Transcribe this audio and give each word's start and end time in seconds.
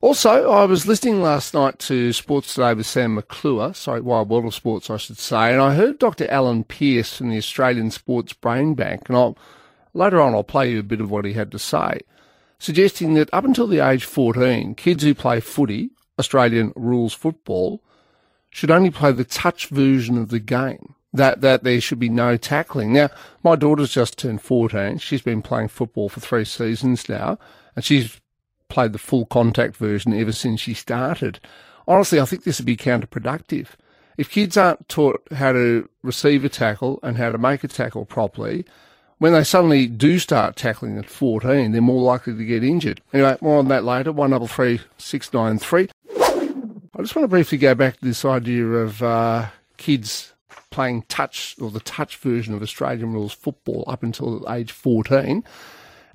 Also, 0.00 0.48
I 0.48 0.64
was 0.64 0.86
listening 0.86 1.22
last 1.22 1.54
night 1.54 1.80
to 1.80 2.12
Sports 2.12 2.54
Today 2.54 2.72
with 2.72 2.86
Sam 2.86 3.16
McClure, 3.16 3.74
sorry, 3.74 4.00
Wide 4.00 4.28
World 4.28 4.44
of 4.44 4.54
Sports, 4.54 4.90
I 4.90 4.96
should 4.96 5.18
say, 5.18 5.52
and 5.52 5.60
I 5.60 5.74
heard 5.74 5.98
Dr. 5.98 6.30
Alan 6.30 6.62
Pearce 6.62 7.16
from 7.16 7.30
the 7.30 7.36
Australian 7.36 7.90
Sports 7.90 8.32
Brain 8.32 8.74
Bank, 8.74 9.08
and 9.08 9.16
I'll, 9.16 9.36
later 9.94 10.20
on 10.20 10.34
I'll 10.34 10.44
play 10.44 10.70
you 10.70 10.78
a 10.78 10.84
bit 10.84 11.00
of 11.00 11.10
what 11.10 11.24
he 11.24 11.32
had 11.32 11.50
to 11.50 11.58
say, 11.58 11.98
suggesting 12.60 13.14
that 13.14 13.28
up 13.32 13.44
until 13.44 13.66
the 13.66 13.80
age 13.80 14.04
14, 14.04 14.76
kids 14.76 15.02
who 15.02 15.16
play 15.16 15.40
footy, 15.40 15.90
Australian 16.16 16.72
rules 16.76 17.12
football, 17.12 17.82
should 18.50 18.70
only 18.70 18.90
play 18.90 19.10
the 19.10 19.24
touch 19.24 19.66
version 19.66 20.16
of 20.16 20.28
the 20.28 20.38
game. 20.38 20.94
That 21.12 21.40
that 21.40 21.64
there 21.64 21.80
should 21.80 21.98
be 21.98 22.10
no 22.10 22.36
tackling. 22.36 22.92
Now, 22.92 23.08
my 23.42 23.56
daughter's 23.56 23.90
just 23.90 24.18
turned 24.18 24.42
14. 24.42 24.98
She's 24.98 25.22
been 25.22 25.42
playing 25.42 25.68
football 25.68 26.08
for 26.08 26.20
three 26.20 26.44
seasons 26.44 27.08
now, 27.08 27.38
and 27.74 27.84
she's 27.84 28.20
played 28.68 28.92
the 28.92 28.98
full 28.98 29.26
contact 29.26 29.76
version 29.76 30.12
ever 30.12 30.32
since 30.32 30.60
she 30.60 30.74
started. 30.74 31.40
Honestly, 31.86 32.20
I 32.20 32.24
think 32.24 32.44
this 32.44 32.58
would 32.58 32.66
be 32.66 32.76
counterproductive. 32.76 33.68
If 34.16 34.30
kids 34.30 34.56
aren't 34.56 34.88
taught 34.88 35.22
how 35.32 35.52
to 35.52 35.88
receive 36.02 36.44
a 36.44 36.48
tackle 36.48 36.98
and 37.02 37.16
how 37.16 37.30
to 37.30 37.38
make 37.38 37.64
a 37.64 37.68
tackle 37.68 38.04
properly, 38.04 38.64
when 39.18 39.32
they 39.32 39.44
suddenly 39.44 39.86
do 39.86 40.18
start 40.18 40.56
tackling 40.56 40.98
at 40.98 41.08
14, 41.08 41.72
they're 41.72 41.80
more 41.80 42.02
likely 42.02 42.36
to 42.36 42.44
get 42.44 42.64
injured. 42.64 43.00
Anyway, 43.12 43.36
more 43.40 43.58
on 43.58 43.68
that 43.68 43.84
later. 43.84 44.12
One 44.12 44.30
double 44.30 44.46
three 44.46 44.80
six 44.96 45.32
nine 45.32 45.58
three. 45.58 45.88
I 46.18 47.02
just 47.02 47.14
want 47.14 47.24
to 47.24 47.28
briefly 47.28 47.58
go 47.58 47.74
back 47.74 47.98
to 47.98 48.04
this 48.04 48.24
idea 48.24 48.66
of 48.66 49.02
uh, 49.02 49.46
kids 49.76 50.32
playing 50.70 51.02
touch 51.02 51.56
or 51.60 51.70
the 51.70 51.80
touch 51.80 52.16
version 52.16 52.54
of 52.54 52.62
Australian 52.62 53.12
rules 53.12 53.32
football 53.32 53.84
up 53.86 54.02
until 54.02 54.44
age 54.50 54.72
14. 54.72 55.44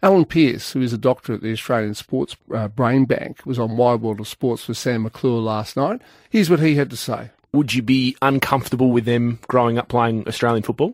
Alan 0.04 0.26
Pearce, 0.26 0.74
who 0.74 0.82
is 0.82 0.92
a 0.92 0.98
doctor 0.98 1.34
at 1.34 1.42
the 1.42 1.54
Australian 1.54 1.94
Sports 1.94 2.36
uh, 2.54 2.68
Brain 2.68 3.06
Bank, 3.06 3.46
was 3.46 3.58
on 3.58 3.78
Wide 3.78 4.02
World 4.02 4.20
of 4.20 4.28
Sports 4.28 4.68
with 4.68 4.78
Sam 4.78 5.04
McClure 5.04 5.40
last 5.40 5.78
night. 5.78 6.02
Here's 6.30 6.50
what 6.50 6.60
he 6.60 6.76
had 6.76 6.90
to 6.90 6.98
say. 6.98 7.32
Would 7.54 7.74
you 7.74 7.82
be 7.82 8.18
uncomfortable 8.22 8.92
with 8.92 9.06
them 9.06 9.40
growing 9.48 9.78
up 9.78 9.88
playing 9.88 10.28
Australian 10.28 10.64
football? 10.64 10.94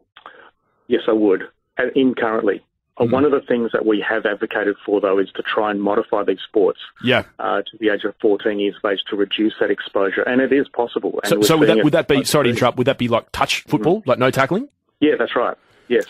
Yes, 0.88 1.02
I 1.08 1.14
would. 1.14 1.44
And 1.80 1.92
in 1.96 2.14
currently. 2.14 2.62
Mm. 3.00 3.12
One 3.12 3.26
of 3.26 3.32
the 3.32 3.42
things 3.42 3.72
that 3.72 3.84
we 3.84 4.04
have 4.08 4.28
advocated 4.28 4.76
for, 4.86 5.02
though, 5.02 5.18
is 5.18 5.32
to 5.36 5.42
try 5.42 5.72
and 5.72 5.82
modify 5.82 6.24
these 6.24 6.42
sports 6.48 6.80
yeah. 7.04 7.24
Uh, 7.40 7.64
to 7.64 7.78
the 7.80 7.90
age 7.90 8.04
of 8.04 8.14
14 8.22 8.60
years 8.60 8.76
of 8.84 8.92
age 8.92 9.00
to 9.10 9.16
reduce 9.16 9.56
that 9.60 9.72
exposure. 9.72 10.22
And 10.22 10.40
it 10.40 10.54
is 10.54 10.68
possible. 10.68 11.20
so, 11.24 11.42
so 11.42 11.58
would, 11.58 11.70
that, 11.70 11.84
would 11.84 11.94
that 11.94 12.08
be, 12.08 12.24
sorry 12.26 12.44
to 12.44 12.50
interrupt, 12.52 12.78
would 12.78 12.88
that 12.88 13.00
be 13.00 13.08
like 13.08 13.32
touch 13.32 13.64
football, 13.64 14.02
mm. 14.02 14.08
like 14.08 14.20
no 14.20 14.30
tackling? 14.30 14.70
Yeah, 15.00 15.14
that's 15.18 15.36
right. 15.36 15.58
Yes. 15.88 16.06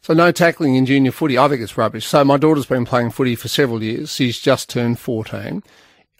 So 0.00 0.14
no 0.14 0.32
tackling 0.32 0.74
in 0.74 0.86
junior 0.86 1.12
footy. 1.12 1.36
I 1.38 1.48
think 1.48 1.60
it's 1.60 1.76
rubbish. 1.76 2.06
So 2.06 2.24
my 2.24 2.36
daughter's 2.36 2.66
been 2.66 2.84
playing 2.84 3.10
footy 3.10 3.34
for 3.34 3.48
several 3.48 3.82
years. 3.82 4.14
She's 4.14 4.38
just 4.38 4.70
turned 4.70 4.98
14. 4.98 5.62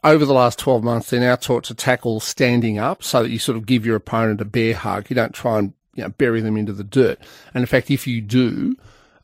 Over 0.04 0.24
the 0.24 0.34
last 0.34 0.58
12 0.58 0.84
months, 0.84 1.10
they're 1.10 1.20
now 1.20 1.36
taught 1.36 1.64
to 1.64 1.74
tackle 1.74 2.20
standing 2.20 2.78
up 2.78 3.02
so 3.02 3.22
that 3.22 3.30
you 3.30 3.38
sort 3.38 3.56
of 3.56 3.66
give 3.66 3.84
your 3.84 3.96
opponent 3.96 4.40
a 4.40 4.44
bear 4.44 4.74
hug. 4.74 5.10
You 5.10 5.16
don't 5.16 5.34
try 5.34 5.58
and 5.58 5.72
you 5.94 6.04
know, 6.04 6.10
bury 6.10 6.40
them 6.40 6.56
into 6.56 6.72
the 6.72 6.84
dirt. 6.84 7.18
And 7.54 7.62
in 7.62 7.66
fact, 7.66 7.90
if 7.90 8.06
you 8.06 8.20
do, 8.20 8.76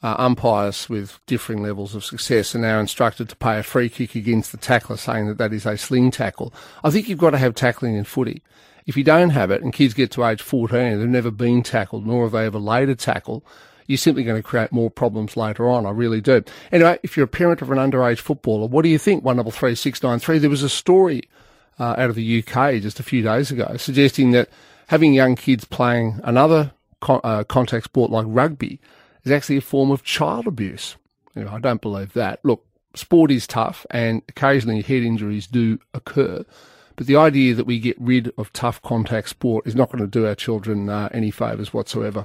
uh, 0.04 0.16
umpires 0.18 0.86
with 0.88 1.18
differing 1.24 1.62
levels 1.62 1.94
of 1.94 2.04
success 2.04 2.54
are 2.54 2.58
now 2.58 2.78
instructed 2.78 3.26
to 3.26 3.36
pay 3.36 3.58
a 3.58 3.62
free 3.62 3.88
kick 3.88 4.14
against 4.14 4.52
the 4.52 4.58
tackler, 4.58 4.98
saying 4.98 5.26
that 5.28 5.38
that 5.38 5.52
is 5.52 5.64
a 5.64 5.78
sling 5.78 6.10
tackle. 6.10 6.52
I 6.84 6.90
think 6.90 7.08
you've 7.08 7.18
got 7.18 7.30
to 7.30 7.38
have 7.38 7.54
tackling 7.54 7.96
in 7.96 8.04
footy. 8.04 8.42
If 8.84 8.98
you 8.98 9.04
don't 9.04 9.30
have 9.30 9.50
it 9.50 9.62
and 9.62 9.72
kids 9.72 9.94
get 9.94 10.10
to 10.10 10.24
age 10.26 10.42
14, 10.42 10.98
they've 10.98 11.08
never 11.08 11.30
been 11.30 11.62
tackled, 11.62 12.06
nor 12.06 12.24
have 12.24 12.32
they 12.32 12.44
ever 12.44 12.58
laid 12.58 12.90
a 12.90 12.94
tackle, 12.94 13.46
you're 13.86 13.98
simply 13.98 14.24
going 14.24 14.40
to 14.40 14.46
create 14.46 14.72
more 14.72 14.90
problems 14.90 15.36
later 15.36 15.68
on. 15.68 15.86
I 15.86 15.90
really 15.90 16.20
do. 16.20 16.42
Anyway, 16.72 16.98
if 17.02 17.16
you're 17.16 17.24
a 17.24 17.28
parent 17.28 17.62
of 17.62 17.70
an 17.70 17.78
underage 17.78 18.18
footballer, 18.18 18.66
what 18.66 18.82
do 18.82 18.88
you 18.88 18.98
think? 18.98 19.24
One 19.24 19.36
double 19.36 19.50
three 19.50 19.74
six 19.74 20.02
nine 20.02 20.18
three. 20.18 20.38
There 20.38 20.50
was 20.50 20.62
a 20.62 20.68
story 20.68 21.28
uh, 21.78 21.94
out 21.98 22.10
of 22.10 22.16
the 22.16 22.38
UK 22.42 22.80
just 22.80 23.00
a 23.00 23.02
few 23.02 23.22
days 23.22 23.50
ago 23.50 23.76
suggesting 23.76 24.30
that 24.30 24.48
having 24.86 25.12
young 25.12 25.34
kids 25.34 25.64
playing 25.64 26.20
another 26.22 26.72
con- 27.00 27.20
uh, 27.24 27.44
contact 27.44 27.84
sport 27.84 28.10
like 28.10 28.26
rugby 28.28 28.80
is 29.24 29.32
actually 29.32 29.56
a 29.56 29.62
form 29.62 29.90
of 29.90 30.02
child 30.02 30.46
abuse. 30.46 30.96
You 31.34 31.44
know, 31.44 31.52
I 31.52 31.58
don't 31.58 31.80
believe 31.80 32.12
that. 32.12 32.40
Look, 32.44 32.64
sport 32.94 33.30
is 33.30 33.46
tough, 33.46 33.84
and 33.90 34.22
occasionally 34.28 34.82
head 34.82 35.02
injuries 35.02 35.46
do 35.46 35.78
occur. 35.92 36.44
But 36.96 37.06
the 37.06 37.16
idea 37.16 37.54
that 37.54 37.66
we 37.66 37.80
get 37.80 38.00
rid 38.00 38.32
of 38.38 38.52
tough 38.52 38.80
contact 38.82 39.28
sport 39.28 39.66
is 39.66 39.74
not 39.74 39.90
going 39.90 40.02
to 40.02 40.06
do 40.06 40.26
our 40.26 40.36
children 40.36 40.88
uh, 40.88 41.08
any 41.12 41.30
favours 41.32 41.74
whatsoever. 41.74 42.22